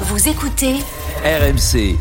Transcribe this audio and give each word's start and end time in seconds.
Vous 0.00 0.28
écoutez 0.28 0.76
RMC. 1.22 1.96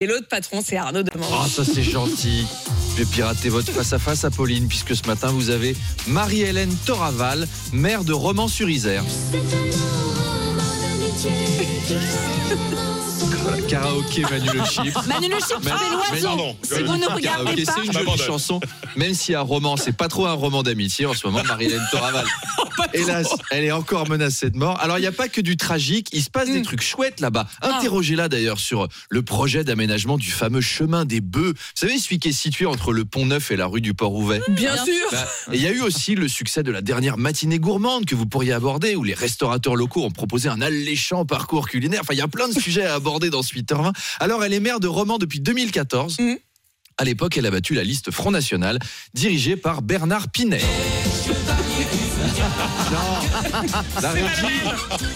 Et 0.00 0.06
l'autre 0.06 0.28
patron, 0.28 0.62
c'est 0.64 0.76
Arnaud 0.76 1.02
Demande. 1.02 1.28
Oh, 1.32 1.46
ça 1.48 1.64
c'est 1.64 1.82
gentil. 1.82 2.46
Je 2.92 3.02
vais 3.02 3.10
pirater 3.10 3.48
votre 3.48 3.72
face-à-face, 3.72 4.24
Apolline, 4.24 4.68
puisque 4.68 4.94
ce 4.94 5.06
matin 5.06 5.28
vous 5.28 5.50
avez 5.50 5.74
Marie-Hélène 6.06 6.74
Toraval, 6.86 7.48
maire 7.72 8.04
de 8.04 8.12
Romans-sur-Isère. 8.12 9.02
Karaoké 13.68 14.22
Manu 14.22 14.48
le 14.54 14.64
Chiffre. 14.64 15.04
Manu 15.08 15.28
le 15.28 15.34
c'est 15.40 16.20
l'oiseau. 16.22 16.56
Si 16.62 16.82
vous 16.82 16.96
ne 16.96 17.06
regardez 17.06 17.64
pas, 17.64 17.72
c'est 17.74 17.84
une 17.86 17.92
jolie 17.92 18.18
chanson, 18.18 18.60
même 18.96 19.12
si 19.14 19.34
un 19.34 19.40
roman, 19.42 19.76
c'est 19.76 19.92
pas 19.92 20.08
trop 20.08 20.26
un 20.26 20.32
roman 20.32 20.62
d'amitié 20.62 21.04
en 21.06 21.12
ce 21.14 21.26
moment, 21.26 21.42
Marie-Hélène 21.44 21.82
Toraval. 21.90 22.24
Hélas, 22.94 23.28
elle 23.50 23.64
est 23.64 23.72
encore 23.72 24.08
menacée 24.08 24.48
de 24.50 24.56
mort. 24.56 24.78
Alors, 24.80 24.98
il 24.98 25.02
n'y 25.02 25.06
a 25.06 25.12
pas 25.12 25.28
que 25.28 25.40
du 25.40 25.56
tragique, 25.56 26.08
il 26.12 26.22
se 26.22 26.30
passe 26.30 26.48
Mm. 26.48 26.52
des 26.54 26.62
trucs 26.62 26.80
chouettes 26.82 27.20
là-bas. 27.20 27.46
Ah. 27.60 27.78
Interrogez-la 27.78 28.28
d'ailleurs 28.28 28.58
sur 28.60 28.88
le 29.10 29.22
projet 29.22 29.64
d'aménagement 29.64 30.16
du 30.16 30.30
fameux 30.30 30.60
chemin 30.62 31.04
des 31.04 31.20
bœufs. 31.20 31.52
Vous 31.52 31.62
savez, 31.74 31.98
celui 31.98 32.18
qui 32.20 32.28
est 32.28 32.32
situé 32.32 32.64
entre 32.64 32.92
le 32.92 33.04
Pont 33.04 33.26
Neuf 33.26 33.50
et 33.50 33.56
la 33.56 33.66
rue 33.66 33.80
du 33.82 33.92
Port-Ouvert. 33.92 34.40
bien 34.48 34.76
sûr. 34.76 34.94
Bah, 35.12 35.26
et 35.52 35.56
il 35.56 35.62
y 35.62 35.66
a 35.66 35.72
eu 35.72 35.80
aussi 35.80 36.14
le 36.14 36.28
succès 36.28 36.62
de 36.62 36.70
la 36.70 36.80
dernière 36.80 37.18
matinée 37.18 37.58
gourmande 37.58 38.06
que 38.06 38.14
vous 38.14 38.26
pourriez 38.26 38.52
aborder, 38.52 38.94
où 38.96 39.02
les 39.04 39.14
restaurateurs 39.14 39.74
locaux 39.76 40.04
ont 40.04 40.10
proposé 40.10 40.48
un 40.48 40.60
alléchant 40.62 41.07
parcours 41.26 41.68
culinaire. 41.68 42.00
Enfin, 42.02 42.14
il 42.14 42.18
y 42.18 42.22
a 42.22 42.28
plein 42.28 42.48
de 42.48 42.52
sujets 42.58 42.84
à 42.84 42.94
aborder 42.94 43.30
dans 43.30 43.42
ce 43.42 43.54
8h20. 43.54 43.92
Alors, 44.20 44.44
elle 44.44 44.52
est 44.52 44.60
maire 44.60 44.80
de 44.80 44.88
Romans 44.88 45.18
depuis 45.18 45.40
2014. 45.40 46.18
Mhm. 46.18 46.38
À 47.00 47.04
l'époque, 47.04 47.36
elle 47.38 47.46
a 47.46 47.50
battu 47.50 47.74
la 47.74 47.84
liste 47.84 48.10
Front 48.10 48.32
National, 48.32 48.80
dirigée 49.14 49.56
par 49.56 49.82
Bernard 49.82 50.30
Pinet. 50.30 50.60
Non, 52.90 54.00
la 54.02 54.10
régie, 54.10 54.60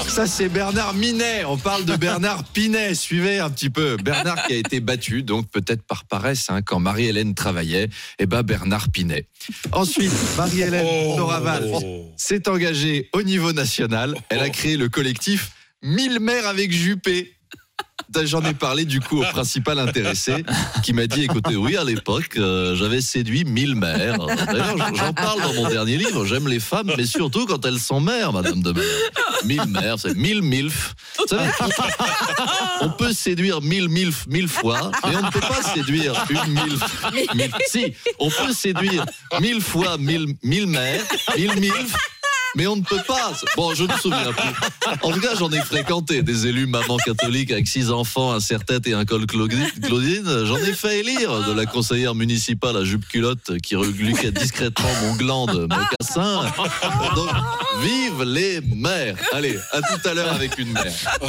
ça 0.06 0.26
c'est 0.26 0.48
Bernard 0.48 0.94
Minet. 0.94 1.44
On 1.44 1.56
parle 1.56 1.84
de 1.84 1.96
Bernard 1.96 2.44
Pinet. 2.44 2.94
Suivez 2.94 3.38
un 3.38 3.50
petit 3.50 3.70
peu. 3.70 3.96
Bernard 3.96 4.46
qui 4.46 4.52
a 4.52 4.56
été 4.56 4.80
battu, 4.80 5.22
donc 5.22 5.48
peut-être 5.50 5.82
par 5.82 6.04
paresse, 6.04 6.50
hein, 6.50 6.62
quand 6.62 6.78
Marie-Hélène 6.78 7.34
travaillait. 7.34 7.88
Et 8.18 8.26
ben 8.26 8.42
Bernard 8.42 8.90
Pinet. 8.90 9.26
Ensuite, 9.72 10.12
Marie-Hélène 10.36 11.16
Toraval 11.16 11.70
s'est 12.16 12.48
engagée 12.48 13.08
au 13.12 13.22
niveau 13.22 13.52
national. 13.52 14.14
Elle 14.28 14.40
a 14.40 14.50
créé 14.50 14.76
le 14.76 14.88
collectif 14.88 15.52
1000 15.82 16.20
maires 16.20 16.46
avec 16.46 16.72
Juppé. 16.72 17.34
J'en 18.24 18.42
ai 18.44 18.52
parlé 18.52 18.84
du 18.84 19.00
coup 19.00 19.20
au 19.22 19.24
principal 19.24 19.78
intéressé 19.78 20.44
qui 20.82 20.92
m'a 20.92 21.06
dit 21.06 21.22
écoutez, 21.24 21.56
oui, 21.56 21.78
à 21.78 21.84
l'époque, 21.84 22.36
euh, 22.36 22.76
j'avais 22.76 23.00
séduit 23.00 23.44
1000 23.44 23.74
mères. 23.74 24.18
D'ailleurs, 24.18 24.94
j'en- 24.94 25.12
parle 25.14 25.40
dans 25.40 25.54
mon 25.54 25.68
dernier 25.70 25.96
livre. 25.96 26.26
J'aime 26.26 26.46
les 26.46 26.60
femmes, 26.60 26.92
mais 26.98 27.06
surtout 27.06 27.46
quand 27.46 27.64
elles 27.64 27.78
sont 27.78 28.00
mères, 28.00 28.32
Madame 28.34 28.60
de 28.60 28.72
Maire. 28.72 28.84
1000 29.46 29.64
mères, 29.68 29.98
c'est 29.98 30.14
1000 30.14 30.42
milf. 30.42 30.94
Vous 31.18 31.26
savez, 31.26 31.50
on 32.82 32.90
peut 32.90 33.14
séduire 33.14 33.62
1000 33.62 33.88
milf 33.88 34.26
mille 34.26 34.48
fois, 34.48 34.90
mais 35.08 35.16
on 35.16 35.22
ne 35.22 35.30
peut 35.30 35.40
pas 35.40 35.62
séduire 35.62 36.12
une 36.28 36.52
milf. 36.52 37.04
mille- 37.34 37.50
Si, 37.68 37.94
on 38.18 38.28
peut 38.28 38.52
séduire 38.52 39.06
1000 39.40 39.62
fois 39.62 39.96
1000 39.96 40.34
1000 40.42 40.66
mères, 40.66 41.02
1000 41.36 41.58
milf. 41.60 41.94
Mais 42.54 42.66
on 42.66 42.76
ne 42.76 42.82
peut 42.82 43.00
pas. 43.06 43.32
Bon, 43.56 43.74
je 43.74 43.84
ne 43.84 43.92
me 43.92 43.98
souviens 43.98 44.32
plus. 44.32 44.96
En 45.02 45.10
tout 45.10 45.20
cas, 45.20 45.34
j'en 45.38 45.50
ai 45.50 45.60
fréquenté 45.60 46.22
des 46.22 46.46
élus 46.46 46.66
mamans 46.66 46.98
catholiques 46.98 47.50
avec 47.50 47.66
six 47.66 47.90
enfants, 47.90 48.32
un 48.32 48.40
serre-tête 48.40 48.86
et 48.86 48.94
un 48.94 49.04
col 49.04 49.26
Claudine. 49.26 49.66
J'en 50.44 50.56
ai 50.58 50.72
fait 50.72 51.00
élire 51.00 51.46
de 51.48 51.52
la 51.52 51.66
conseillère 51.66 52.14
municipale 52.14 52.76
à 52.76 52.84
jupe 52.84 53.08
culotte 53.08 53.58
qui 53.62 53.76
reluquait 53.76 54.32
discrètement 54.32 54.88
mon 55.02 55.16
gland 55.16 55.46
de 55.46 55.62
mocassin. 55.62 56.42
Donc, 57.14 57.30
vive 57.82 58.22
les 58.24 58.60
mères. 58.60 59.16
Allez, 59.32 59.58
à 59.72 59.80
tout 59.80 60.08
à 60.08 60.14
l'heure 60.14 60.32
avec 60.32 60.58
une 60.58 60.72
mère. 60.72 60.92